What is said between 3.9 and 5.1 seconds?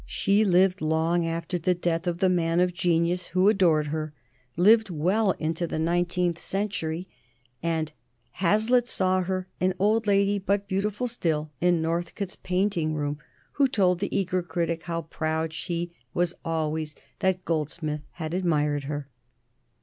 her, lived